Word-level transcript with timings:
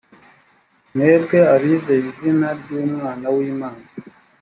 b 0.87 0.93
mwebwe 0.93 1.39
abizeye 1.53 2.03
izina 2.11 2.47
ry 2.59 2.69
umwana 2.81 3.25
w 3.35 3.37
imana 3.51 3.85